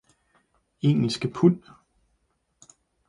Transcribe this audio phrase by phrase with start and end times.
[0.81, 1.61] Engelske pund